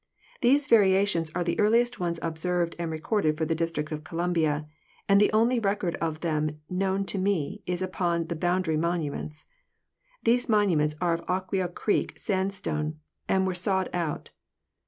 [0.41, 4.65] 'These variations are the earliest ones observed and recorded for the District of Columbia,
[5.07, 9.45] and the only record of them known to me is upon these boundary monu ments.
[10.23, 14.31] These monuments are of Aquia creek sandstone and were sawed out.